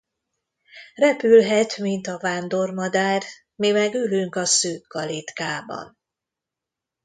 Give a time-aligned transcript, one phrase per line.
[0.95, 3.23] Repülhet, mint a vándormadár,
[3.55, 5.97] mi meg ülünk a szűk kalitkában.